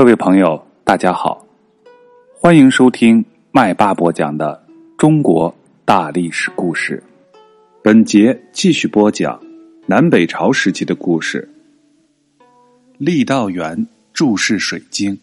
[0.00, 1.46] 各位朋友，大家好，
[2.34, 4.58] 欢迎收听麦霸播讲的
[4.96, 7.02] 中国大历史故事。
[7.82, 9.38] 本节继续播讲
[9.84, 11.46] 南北朝时期的故事。
[12.98, 15.12] 郦道元注释《水经》，《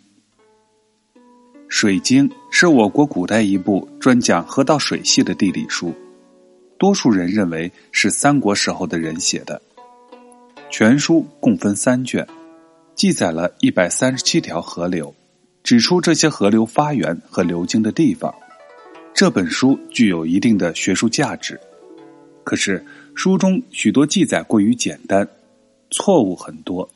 [1.67, 5.91] 水经》是我国古代一部专讲河道水系的地理书，
[6.77, 9.59] 多数人认为是三国时候的人写的。
[10.69, 12.23] 全书共分三卷。
[12.97, 15.13] 记载了一百三十七条河流，
[15.61, 18.33] 指出这些河流发源和流经的地方。
[19.13, 21.59] 这本书具有一定的学术价值，
[22.43, 25.27] 可是书中许多记载过于简单，
[25.91, 26.89] 错误很多，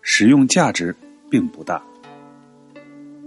[0.00, 0.94] 实用价值
[1.28, 1.82] 并不大。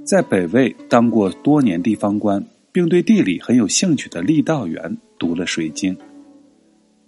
[0.06, 2.42] 在北魏当过多年地方官，
[2.72, 5.94] 并对地理很有兴趣的郦道元读了《水经》，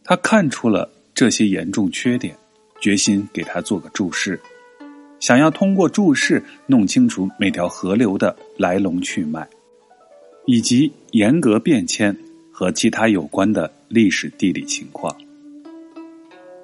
[0.04, 2.36] 他看出了这些严重缺点，
[2.82, 4.38] 决心给他做个注释。
[5.24, 9.48] 想要通过注释弄清楚每条河流的来龙去脉，
[10.46, 12.14] 以及严格变迁
[12.52, 15.16] 和其他有关的历史地理情况，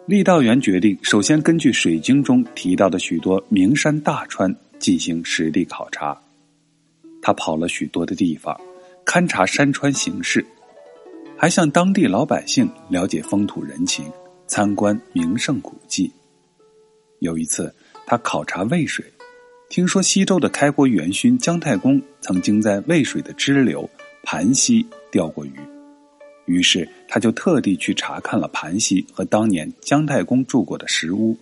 [0.09, 6.21] 郦道元决定首先根据《水经》中提到的许多名山大川进行实地考察。
[7.21, 8.59] 他跑了许多的地方，
[9.05, 10.45] 勘察山川形势，
[11.37, 14.03] 还向当地老百姓了解风土人情，
[14.47, 16.11] 参观名胜古迹。
[17.19, 17.73] 有一次。
[18.09, 19.05] 他考察渭水，
[19.69, 23.87] 听说西周的开国元勋姜太公曾经在渭水的支流
[24.23, 25.53] 盘溪钓过鱼，
[26.47, 31.37] 于是他就特地去查看了盘溪和当年姜太公住过的石屋，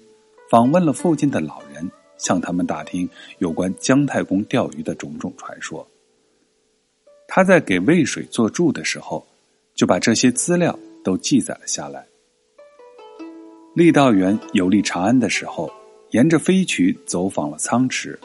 [0.50, 5.88] 访问了附近的老人，向他们打听有关姜太公钓鱼的种种传说。
[7.30, 9.26] 他在给渭水做注的时候，
[9.74, 12.06] 就把这些资料都记载了下来。
[13.74, 15.72] 郦道元游历长安的时候。
[16.12, 18.18] 沿着飞渠走访了仓池，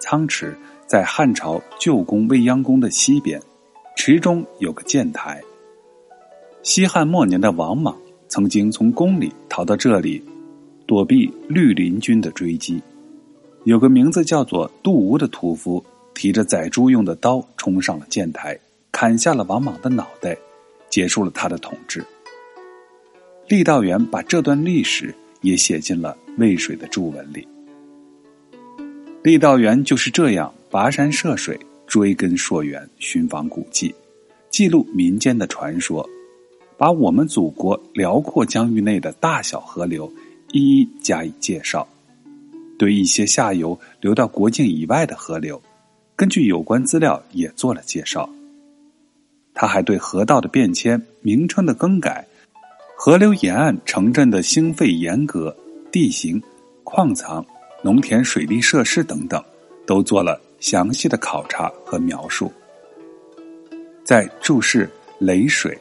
[0.00, 3.38] 仓池在汉朝旧宫未央宫的西边，
[3.94, 5.42] 池中有个箭台。
[6.62, 7.94] 西汉末年的王莽
[8.26, 10.24] 曾经从宫里逃到这里，
[10.86, 12.80] 躲避绿林军的追击。
[13.64, 15.84] 有个名字叫做杜吴的屠夫，
[16.14, 18.58] 提着宰猪用的刀冲上了箭台，
[18.90, 20.34] 砍下了王莽的脑袋，
[20.88, 22.02] 结束了他的统治。
[23.46, 25.14] 郦道元把这段历史。
[25.44, 27.46] 也写进了渭水的注文里。
[29.22, 33.94] 郦道元就是这样跋山涉水、追根溯源、寻访古迹，
[34.50, 36.08] 记录民间的传说，
[36.76, 40.12] 把我们祖国辽阔疆域内的大小河流
[40.52, 41.86] 一一加以介绍。
[42.76, 45.62] 对一些下游流到国境以外的河流，
[46.16, 48.28] 根据有关资料也做了介绍。
[49.54, 52.26] 他还对河道的变迁、名称的更改。
[52.96, 55.54] 河流沿岸城镇的兴废严格、
[55.92, 56.42] 地形、
[56.84, 57.44] 矿藏、
[57.82, 59.42] 农田水利设施等等，
[59.84, 62.50] 都做了详细的考察和描述。
[64.04, 64.88] 在注释
[65.18, 65.76] 雷水，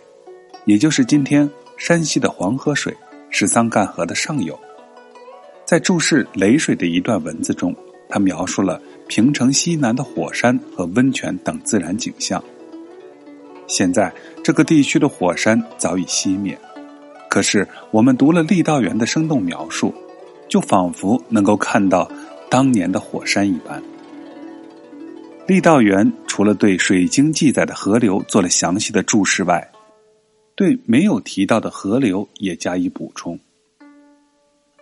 [0.66, 2.94] 也就是今天山西的黄河水，
[3.30, 4.60] 是桑干河的上游。
[5.66, 7.74] 在注释雷水的一段文字中，
[8.10, 12.44] 他描述了平城西南的火山和温泉等自然景象。
[13.66, 14.14] 现在
[14.44, 16.58] 这个地区的火山早已熄灭。
[17.34, 19.92] 可是，我们读了郦道元的生动描述，
[20.48, 22.08] 就仿佛能够看到
[22.48, 23.82] 当年的火山一般。
[25.48, 29.68] 郦道元除了对《水经》记载的河流做了详细的注释外，
[30.54, 33.36] 对没有提到的河流也加以补充。《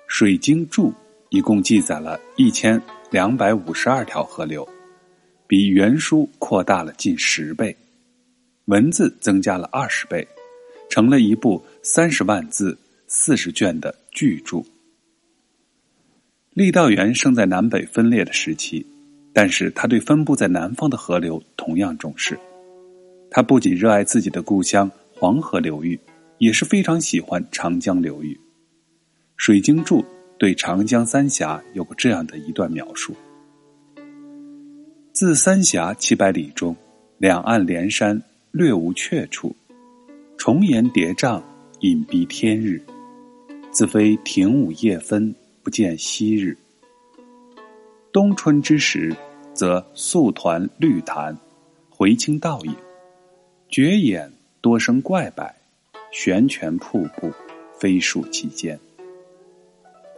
[0.07, 0.89] 水经注》
[1.29, 4.67] 一共记载了一千两百五十二条河流，
[5.47, 7.73] 比原书扩大了近十倍，
[8.65, 10.27] 文字增加了二十倍。
[10.89, 12.77] 成了一部三十万字、
[13.07, 14.63] 四十卷的巨著。
[16.53, 18.85] 郦道元生在南北分裂的时期，
[19.33, 22.37] 但是他对分布在南方的河流同样重视。
[23.31, 25.99] 他不仅热爱自己的故乡黄河流域，
[26.37, 28.35] 也是非常喜欢长江流域。
[29.37, 30.01] 《水经注》
[30.37, 33.15] 对长江三峡有过这样的一段描述：
[35.13, 36.75] 自三峡七百里中，
[37.17, 38.21] 两岸连山，
[38.51, 39.55] 略无阙处。
[40.37, 41.41] 重岩叠嶂，
[41.81, 42.79] 隐蔽天日。
[43.71, 45.33] 自非庭午夜分，
[45.63, 46.55] 不见昔日。
[48.11, 49.15] 冬春之时，
[49.53, 51.35] 则素团绿潭，
[51.89, 52.75] 回清倒影。
[53.67, 54.31] 绝眼
[54.61, 55.51] 多生怪柏，
[56.11, 57.31] 悬泉瀑布，
[57.79, 58.79] 飞树其间。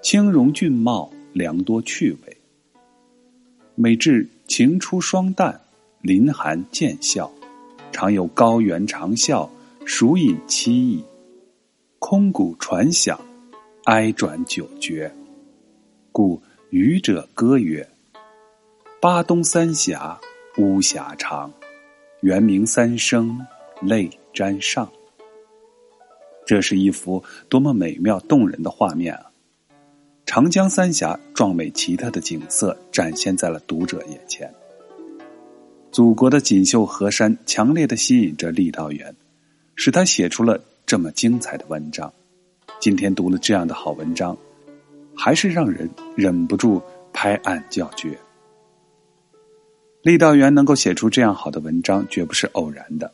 [0.01, 2.37] 青容俊茂，良多趣味。
[3.75, 5.61] 每至晴初霜淡，
[6.01, 7.31] 林寒见笑，
[7.93, 9.47] 常有高原长啸。
[9.85, 11.03] 蜀隐凄异，
[12.13, 13.19] 空谷传响，
[13.85, 15.11] 哀转久绝。
[16.11, 16.39] 故
[16.69, 17.89] 渔者歌曰
[19.01, 20.21] ：“巴东三峡
[20.59, 21.51] 巫峡长，
[22.21, 23.35] 猿鸣三声
[23.81, 24.87] 泪沾裳。
[26.45, 29.31] 这是一幅多么美妙动人的画面啊！
[30.27, 34.53] 长江三峡壮美奇特的景色展现在了读者眼前。
[35.91, 39.15] 祖国的锦绣河山强烈的吸引着郦道元，
[39.73, 42.13] 使他写出了这么精彩的文章。
[42.79, 44.37] 今天读了这样的好文章，
[45.15, 46.79] 还是让人忍不住
[47.11, 48.15] 拍案叫绝。
[50.03, 53.11] 郦道元能够写出这样好的文章，绝不是偶然的。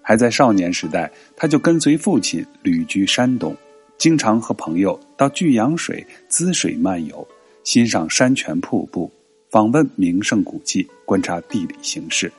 [0.00, 3.54] 还在少年时代，他就跟随父亲旅居山东，
[3.98, 7.28] 经常和朋友到巨阳水、滋水漫游，
[7.62, 9.12] 欣赏山泉瀑布，
[9.50, 12.32] 访问名胜古迹，观察地理形势。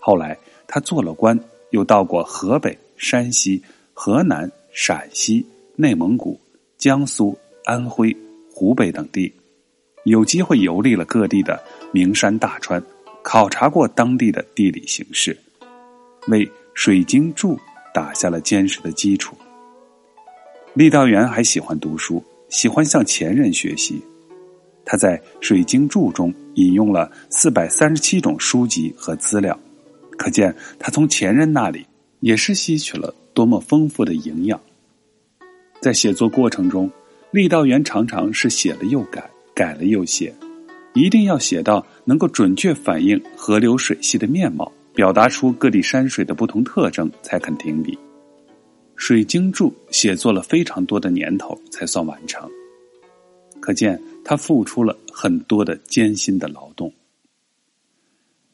[0.00, 3.62] 后来他做了官，又到过河北、山西、
[3.98, 5.44] 河南、陕西、
[5.74, 6.38] 内蒙古、
[6.76, 8.14] 江苏、安徽、
[8.52, 9.32] 湖北等地，
[10.04, 11.58] 有机会游历了各地的
[11.92, 12.80] 名山大川，
[13.22, 15.36] 考察过当地的地理形势，
[16.28, 16.46] 为。
[16.74, 17.58] 水晶柱
[17.94, 19.34] 打下了坚实的基础。
[20.74, 23.98] 郦道元还喜欢读书，喜欢向前人学习。
[24.84, 29.58] 他在《水晶柱》中引用了四百三十七种书籍和资料，
[30.18, 31.86] 可见他从前人那里
[32.20, 34.58] 也是吸取了多么丰富的营养。
[35.82, 36.90] 在写作过程中，
[37.32, 40.34] 郦道元常常是写了又改，改了又写，
[40.94, 44.72] 一定要写到能够准确反映河流水系的面貌。
[44.94, 47.92] 表达出各地山水的不同特征，才肯停笔。
[48.96, 52.50] 《水晶柱》写作了非常多的年头才算完成，
[53.60, 56.90] 可见他付出了很多的艰辛的劳动。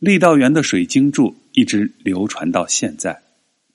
[0.01, 3.23] 郦道元的《水晶柱》一直流传到现在，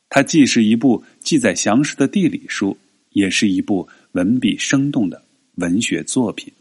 [0.10, 2.78] 它既是一部记载详实的地理书，
[3.12, 5.24] 也是一部文笔生动的
[5.56, 6.54] 文学作品。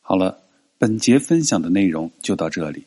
[0.00, 0.42] 好了，
[0.78, 2.84] 本节分享的内容就到这里，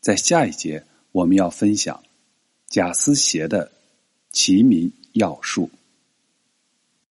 [0.00, 0.84] 在下一节。
[1.12, 2.02] 我们要分享
[2.68, 3.66] 贾思勰的
[4.32, 5.68] 《齐民要术》。